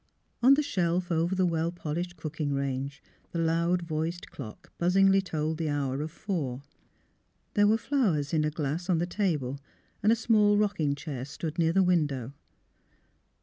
On 0.41 0.55
the 0.55 0.63
shelf 0.63 1.11
over 1.11 1.35
the 1.35 1.45
well 1.45 1.71
polished 1.71 2.17
cooking 2.17 2.55
range 2.55 3.03
the 3.33 3.37
loud 3.37 3.83
voiced 3.83 4.31
clock 4.31 4.73
buzzingly 4.79 5.21
told 5.23 5.59
the 5.59 5.69
hour 5.69 6.01
of 6.01 6.09
four. 6.09 6.63
There 7.53 7.67
were 7.67 7.77
flowers 7.77 8.33
in 8.33 8.43
a 8.43 8.49
glass 8.49 8.89
on 8.89 8.97
the 8.97 9.05
table, 9.05 9.59
and 10.01 10.11
a 10.11 10.15
small 10.15 10.57
rocking 10.57 10.95
chair 10.95 11.23
stood 11.23 11.59
near 11.59 11.71
the 11.71 11.83
window. 11.83 12.33